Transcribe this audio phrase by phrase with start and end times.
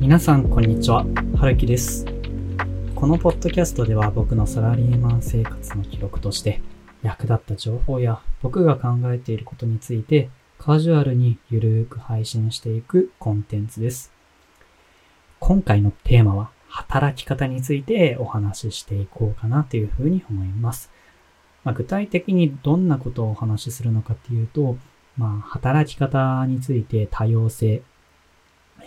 [0.00, 1.04] 皆さんこんにちは、
[1.36, 2.06] はるきです。
[2.94, 6.62] このポッドキャストでは僕のサラリーマン生活の記録として
[7.02, 14.10] 役立った情報や僕が考えていることについてカジュアルにゆるーく配信していくコンテンツです。
[15.38, 20.90] 今回のテーマは働き方についてお話ししていこうかなというふうに思います。
[21.62, 24.78] まあ、具体的にどんなことをお話しするのかっていうと、
[25.18, 27.82] まあ、働き方について多様性、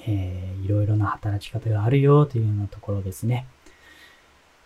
[0.07, 3.45] えーいろいろな働き方があるよというようなところですね。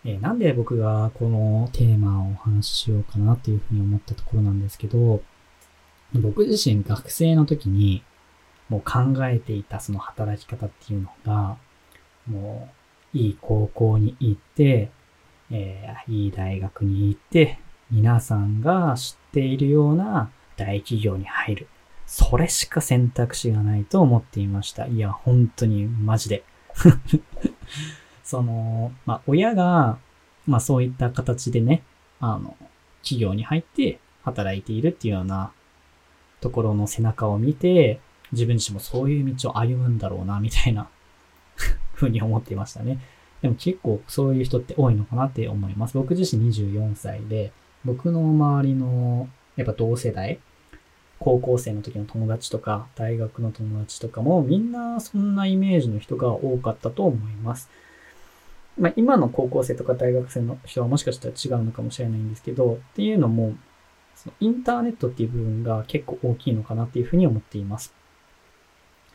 [0.04, 5.22] えーなんで僕がこのテーマをお話ししようかなというふうに思ったところなんですけど、
[6.14, 8.02] 僕自身学生の時に
[8.68, 11.56] もう考えていたその働き方っていうのが、
[12.26, 12.68] も
[13.14, 14.90] ういい高校に行って、
[15.50, 17.58] えーいい大学に行って、
[17.90, 21.68] 皆さんが知っているような大企業に入る。
[22.08, 24.86] それしか選択肢がないと思っていました。
[24.86, 26.42] いや、本当にマジで。
[28.24, 29.98] その、まあ、親が、
[30.46, 31.82] まあ、そういった形でね、
[32.18, 32.56] あの、
[33.02, 35.52] 企業に入って働いているっていうような
[36.40, 38.00] ところの背中を見て、
[38.32, 40.88] 自分自身もそういう道を歩むんだろうな、みたいな
[41.92, 43.00] ふうに思っていましたね。
[43.42, 45.98] でも結構そういう人って多いのかなって思います。
[45.98, 47.52] 僕自身24歳で、
[47.84, 50.40] 僕の周りの、やっぱ同世代、
[51.18, 57.68] 高校生の時の友達とか、大学の友達とかも、みんなそんなイメージの人が多かったと思います。
[58.78, 63.54] まあ、今の高校生とか大学生の人はもしかしたら違うのかもしれないんですけど、っていうのも、
[64.14, 67.92] そのインターネットっていう部分が結構大きいのかなっていうふうに思っています。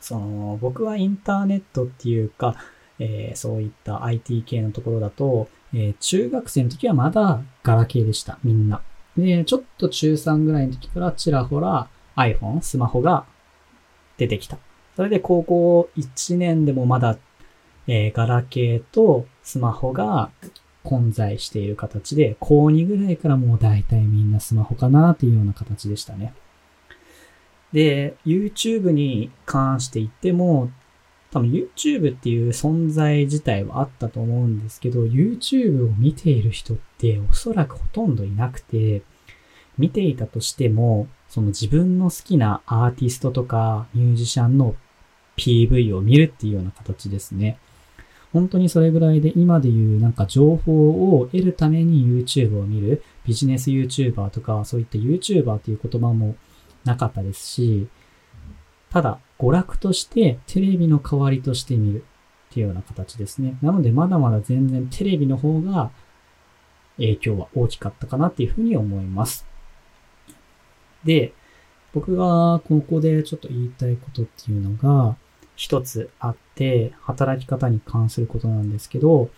[0.01, 2.55] その、僕はインターネットっていうか、
[2.99, 8.81] えーそういった IT 系のところだと、えー中学生の時はまだガラケーでした、みんな。
[9.17, 13.25] で、ちょっと中3ぐらいの時からちらほら iPhone、スマホが
[14.17, 14.58] 出てきた。
[14.95, 17.17] それで高校1年でもまだ、
[17.88, 20.30] えーガラケーとスマホが
[20.83, 26.33] 混在している形で、高2ぐらいからもう大体みんなスマホかなっていうような形でしたね。
[27.71, 30.70] で、YouTube に関して言っても、
[31.32, 39.02] 多分 YouTube っていう存在自体はあったと思うんですけど、YouTube を見ている人っておそらくほとんどいなくて、
[39.78, 44.76] 見ていたとしても、その自分の好きなアーティストとかミュージシャンの
[45.38, 47.58] PV を見るっていうような形ですね。
[48.32, 56.36] 本当にそれぐらいで今で言うなんか情報を得るために YouTube を見るビジネス YouTuber とかそういった YouTuber っていう言葉も
[56.84, 57.88] なかったですし、
[58.90, 62.04] ただ娯楽としてテレビの代わりとして見る
[62.52, 63.58] っていうような形ですね。
[63.61, 65.92] なのでまだまだ全然テレビの方が
[66.98, 69.45] 影響は大きかったかなっていうふうに思います。
[71.05, 71.33] で、
[71.93, 75.15] 僕がここでちょっと言いたいことっていうのが
[75.55, 79.30] 一つあって、働き方に関することなんですけど、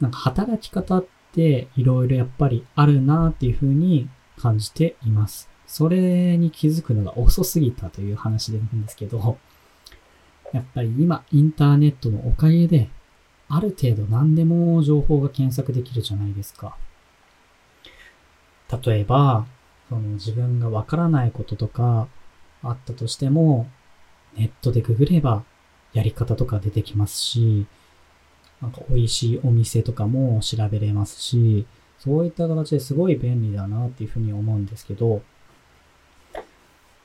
[0.00, 4.08] なんか働き方っていろいろやっぱりあるなっていうふうに
[4.38, 5.48] 感じています。
[5.66, 9.38] それに気づくのが遅すぎたという話でなんですけど、
[10.52, 12.88] やっぱり今インターネットのおかげで、
[13.48, 16.76] ある程度何でも情報が検索できるじゃないですか。
[18.84, 19.46] 例えば、
[19.94, 22.08] その自分がわからないこととか
[22.64, 23.68] あったとしても、
[24.36, 25.44] ネットでググれば
[25.92, 27.66] やり方とか出てきますし、
[28.60, 31.66] なんか美味しいお店とかも調べれますし、
[32.00, 35.22] そういった形ですごい便利だなっていうふうに思うんですけど、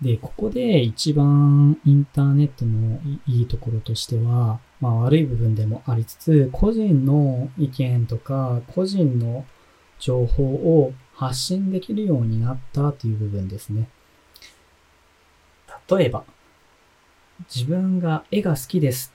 [0.02, 9.46] で、ここで一番インターネットのいいところとしては、まあ悪い部分でもありつつ、個人の意見とか、個人の
[10.00, 13.90] 情報を発信できるようになったという部分ですね。
[15.92, 16.24] 例えば、
[17.54, 19.14] 自分が絵が好きです。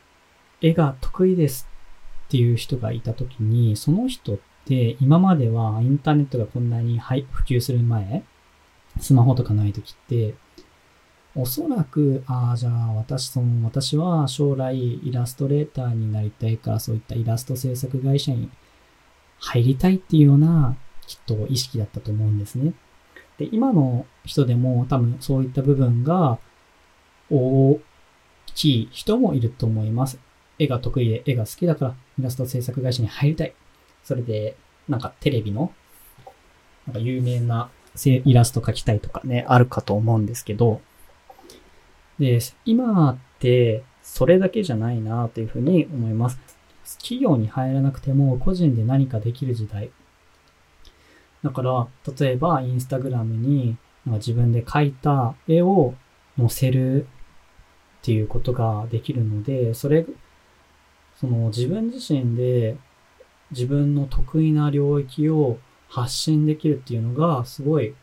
[0.61, 1.67] 絵が得意です
[2.27, 8.23] っていう人がいたときに、その人って今まではインターネットがこんなに普及する前、
[9.01, 10.35] スマホとかないときって、
[11.35, 18.51] おそらく、ああ、じゃあ私、その、私は将来イラストレーターになりたいから、そういったイラスト制作会社に
[19.39, 22.73] 入りたいっていうような、きっと意識だったと思うんですね。
[23.39, 26.39] で、今の人でも多分そういった部分が
[27.31, 27.81] 大
[28.55, 30.19] きい人もいると思います。
[30.59, 33.55] 絵が得意で絵が好きだからイラスト制作会社に入りたい。
[34.05, 34.57] それで、
[34.89, 35.73] なんかテレビの、
[36.87, 37.71] なんか有名な
[38.05, 40.81] イラスト描きたいとかね、あるかと思うんですけど、
[42.19, 46.39] で、今ってそれだけじゃないなというふうに思います。
[46.99, 49.91] 企業に入らなくても個人で何かできる時代。
[51.45, 51.87] だから、
[52.19, 53.77] 例えばインスタグラムに
[54.07, 55.95] 自分で描いた絵を
[56.37, 57.07] 載せるっ
[58.05, 60.05] っていうことができるので、それ、
[61.17, 62.77] その自分自身で
[63.51, 65.59] 自分の得意な領域を
[65.89, 67.95] 発信できるっていうのがすごい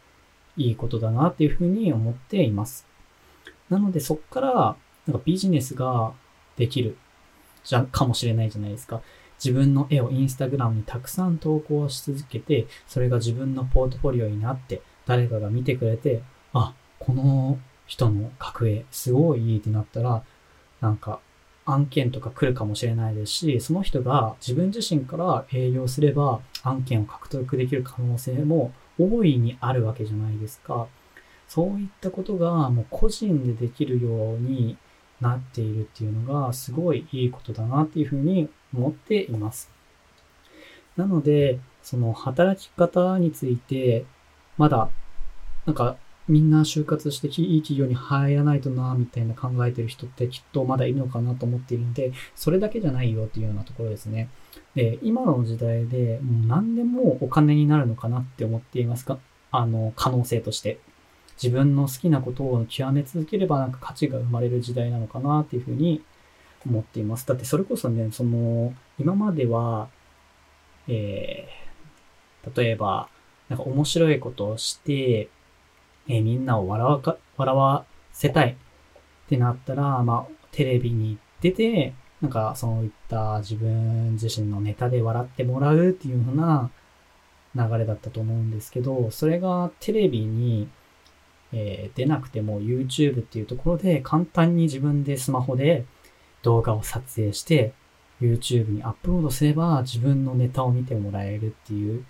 [0.58, 2.88] いいことだなっていうふうに思っています。
[3.70, 6.14] なのでそっからなんかビジネスが
[6.58, 6.98] できる
[7.64, 9.02] じゃ、かもしれないじゃないですか。
[9.44, 16.22] 自分の絵をインスタグラムにたくさん投稿し続けて、それが自分のポートフォリオになって、誰かが見てくれて、
[16.54, 17.58] あ、この
[17.88, 20.24] 人の格絵、すごいいいってなったら、
[20.80, 21.20] なんか、
[21.66, 30.88] 案件とか来るかもしれないですし、その人が自分自身から営業すれば案件を獲得できる可能性も大いにあるわけじゃないですか。
[31.48, 34.78] そういったことがもう個人でできるように
[35.20, 39.70] なっているっていうのがすごいいいことだなっていうふうに思っています。
[40.98, 44.06] なので、その働き方について、
[44.58, 44.90] まだ、
[45.66, 45.96] なんか
[46.28, 54.30] みんな就活していい企業に入らないとな、みたいな考えてる人ってきっとまだいるのかなと思っているので、それだけじゃないよっていうようなところですね。
[54.76, 59.18] で、今の時代でもう何でもお金になるのかなって思っていますか？
[59.52, 60.80] あの、可能性として。
[61.42, 66.04] 自分の好きなことを極め続ければなんか価値が生まれる時代なのかなっていうふうに
[66.66, 67.26] 思っています。
[67.28, 69.90] だってそれこそね、その、今までは、
[70.88, 73.10] えー、例えば、
[73.50, 75.30] なんか面白いことをして、
[76.08, 78.56] えー、みんなを笑わか、笑わせたいっ
[79.30, 86.70] てなったら、まあ、テレビに出て、なんかそういった自分自身のネタで笑ってもらうっていうふうな
[87.56, 90.70] 流れだったと思うんですけど、それがテレビに、
[91.52, 95.86] えー、出なくても YouTube っていうところで簡単に自分でスマホで
[96.44, 97.74] 動画を撮影して
[98.22, 102.06] YouTube にアップロードすれば自分のネタを見てもらえるっていう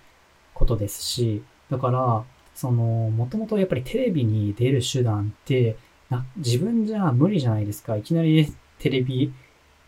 [0.54, 2.24] ことですし、だから
[2.54, 5.76] その、もともとやっぱりテレビに出る手段って、
[6.10, 7.96] な自分じゃ無理じゃないですか。
[7.96, 9.32] いきなりテレビ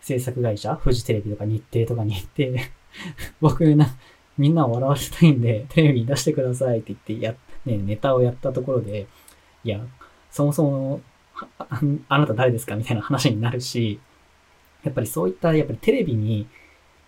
[0.01, 2.71] 制作会社、フジテレビとか日テレとかに行って
[3.41, 3.95] 僕な、
[4.37, 9.07] みんなを笑わせたいんで、テレビに出してくださいって言って、や、ね、ネタをやったところで、
[9.63, 9.85] いや、
[10.31, 11.01] そもそも、
[12.09, 13.99] あなた誰ですかみたいな話になるし、
[14.85, 16.47] やっぱりそういった、やっぱりテレビに、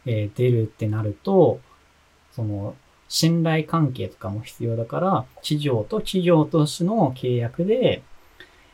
[0.06, 1.60] え、出るってなると、
[2.32, 2.76] その、
[3.08, 8.04] 信頼関係とかも必要だから、企業と企業としての契約で、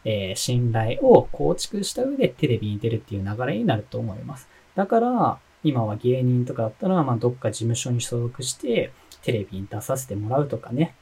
[0.05, 4.47] えー、信頼を構築した上でテレビに出るっていう流れになると思います。
[4.75, 8.91] だから、今は芸人とかだったら、まあ、どっか事務所に所属して、
[9.21, 10.95] テレビに出させてもらうとかね。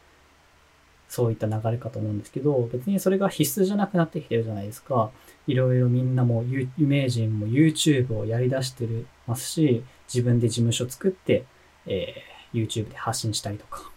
[1.12, 5.12] そういった流れかと思うんですけど、別にそれが必須じゃなくなってきてるじゃないですか。
[5.46, 11.44] いろいろみんなも有名人も YouTube をやり出してるますし、自分で事務所作って、
[11.86, 13.90] えー YouTube で発信したりとか、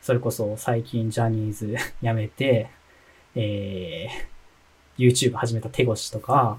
[0.00, 2.68] それこそ最近ジャニーズ 辞めて、
[3.34, 6.58] えー、YouTube 始めた手越とか、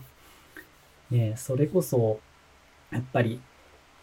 [1.10, 2.20] ね、それこそ、
[2.92, 3.40] やっぱり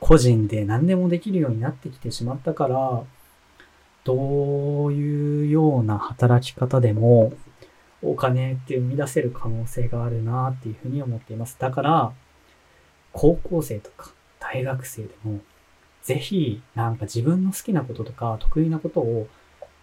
[0.00, 3.04] 個人で何でもできるようになってきてしまったから、
[4.04, 7.32] どういうような働き方でも
[8.02, 11.56] お金って生み出せる可能性があるなっていうふうに思っています。
[11.58, 12.12] だから、
[13.12, 15.40] 高校生とか大学生でも
[16.04, 19.26] ぜひ、なんか自分の好きなこととか得意なことを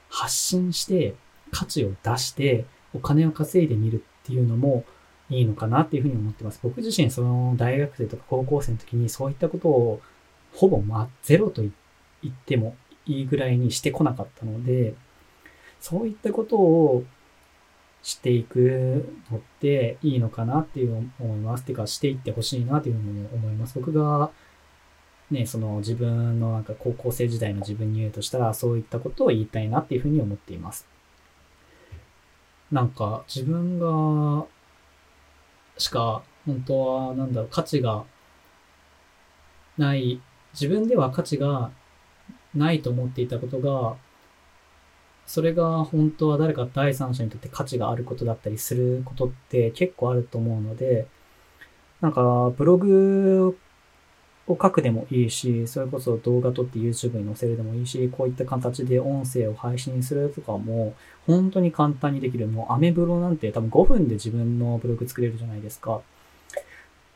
[0.07, 1.15] 発信して、
[1.51, 4.83] 価値を出して、お金を稼いでみるっていうのも
[5.31, 6.59] いいのかなっていうふうに思ってます。
[6.61, 9.99] 僕自身、その大学生とか高校生の時にそういったことを
[10.53, 11.71] ほぼまゼロと言
[12.27, 12.75] っても
[13.11, 14.93] いいぐらいにしてこなかったので、
[15.79, 17.03] そういったことを
[18.03, 21.63] していくのっていいのかなっていう思います。
[21.65, 23.79] てか、していってほしいなっていうふうに思います。
[23.79, 24.31] 僕が
[25.29, 30.87] ね、その自分のなんか高校生時代の自分に言うとしたら、そういったことを言いたいなっていうふうに思っています。
[32.71, 34.45] なんか自分が
[35.77, 38.03] しか本当はなんだろう、価値が
[39.77, 40.21] ない、
[40.53, 41.71] 自分では価値が
[42.55, 43.95] ないと思っていたことが、
[45.25, 51.07] それが本当は誰か第三者にとって価値があることだったりすることって結構あると思うので、
[52.01, 53.55] なんかブログ
[54.47, 60.95] を書くでもいいし、それこそ動画撮って YouTube に載せるでもいいし、こういった形で音声を配信するとかも、
[61.27, 62.47] 本当に簡単にできる。
[62.47, 66.01] もうアメブロなんて多分5分で自分のブログ作れるじゃないですか。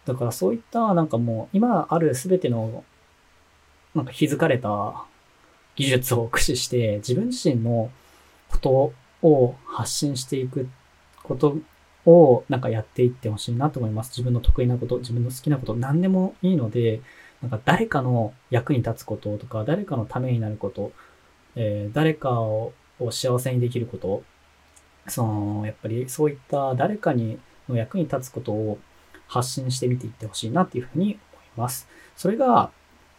[0.05, 2.83] だからそういったなんかもう今あるすべての
[3.95, 5.05] なんか築かれた
[5.75, 7.89] 技術を駆使して自分自身の
[8.49, 10.69] ことを発信していく
[11.23, 11.57] こと
[12.05, 14.11] をなんかやっていってほしいなと思います。
[14.11, 17.01] 自分の得意なこと、自分の好きなこと、何でもいいので、
[17.41, 20.91] なんか誰かの役に立つこととか、誰かのためになること、
[21.55, 22.73] えー、誰かを
[23.11, 24.23] 幸せにできること、
[25.07, 28.77] その、やっぱりそういった誰かにの役に立つことを
[29.27, 31.15] 発信してみていってほしいなっていうふうに思い
[31.57, 31.87] ます。
[32.15, 32.71] それが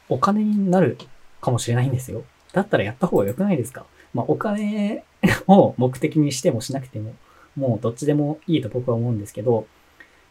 [0.08, 0.96] お金になる
[1.40, 2.24] かもしれないんですよ。
[2.56, 3.84] だったらやった方が良くないですか？
[4.14, 5.04] まあ、お金
[5.46, 7.14] を目的にしてもしなくても、
[7.54, 9.66] もうどっちでもいいと僕は思うんですけど、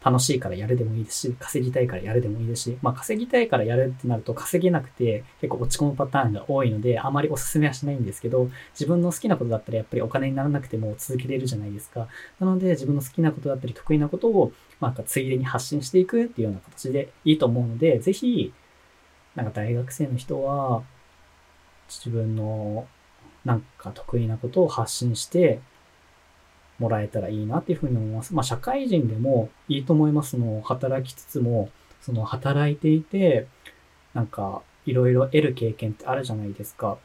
[0.04, 12.08] 楽しいからやるでもいいですし、稼ぎたいからやるでもいいですし、まあ稼ぎたいからやるってなると稼げなくて結構落ち込むパターンが多いので、あまりお勧めはしないんですけど、自分の好きなことだったらやっぱりお金にならなくても続けれるじゃないですか。
[12.40, 18.52] なので自分の好きなことだったり得意なことを、まあついでに発信していくっていうような形でいいと思うので、ぜひ、
[19.34, 20.82] なんか大学生の人は、
[21.88, 22.86] 自分の
[23.44, 25.60] なんか得意なことを発信して、
[26.78, 28.34] もらえたらいいなっていうふうに思います。
[28.34, 30.60] まあ、社会人でもいいと思いますの。
[30.62, 31.70] 働きつつも、
[32.02, 33.46] その働いていて、
[34.14, 36.98] なんか、いろいろ得る経験ってあるじゃないですか。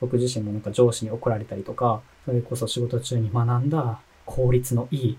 [0.00, 5.18] 僕自身もなんか上司に怒られたりとか、それこそ仕事中に学んだ効率のいい、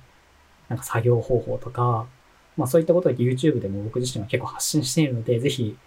[0.70, 2.08] なんか作業方法とか、
[2.56, 5.78] まあそういったことを YouTube でも僕自身は結構発信しているので、ぜひ、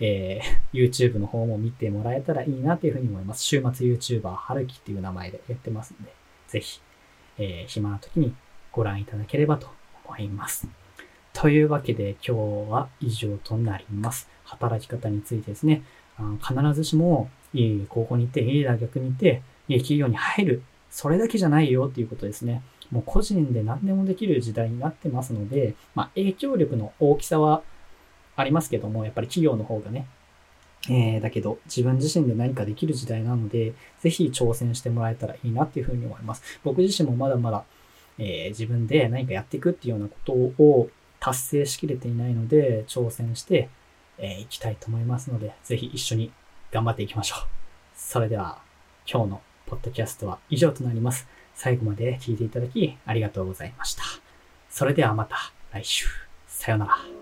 [0.00, 3.44] えー、YouTube の方も見てもらえたらいいなっていうふうに思います。
[3.44, 6.12] 週末 YouTuber 春樹っていう名前でやってますので、
[6.48, 6.80] ぜひ
[7.40, 8.34] えー、暇な時に
[8.70, 9.68] ご覧いただければと
[10.04, 10.68] 思います。
[11.32, 14.28] というわけで今日は以上となります。
[14.44, 15.82] 働き方についてですね、
[16.18, 20.62] あ必ずしもいい高校に行って、いい大学に行って、いい企業に入る。
[20.90, 22.62] それだけじゃないよっていうことですね。
[22.90, 27.62] もう個人で何でもできる時代になってますので、まあ影響力の大きさは
[28.40, 30.06] ありますけども、やっぱり企業の方がね、
[30.88, 36.42] えー、だけど、自分自身で何かできる時代なので、ぜひ挑戦してもらえたらいいなっていうふうに思います。
[36.64, 37.64] 僕自身もまだまだ、
[38.18, 43.68] えー、自分で何かやっていくっていうようなことを達成しきれていないので、挑戦して、
[44.18, 46.32] えー、いきたいと思いますので、ぜひ一緒に
[46.72, 47.40] 頑張っていきましょう。
[47.94, 48.62] それでは、
[49.10, 51.28] 今日のポッドキャストは以上となります。
[51.54, 54.02] 最後まで聞いていただきありがとうございました。
[54.70, 55.36] それではまた
[55.72, 56.06] 来週。
[56.46, 57.19] さようなら。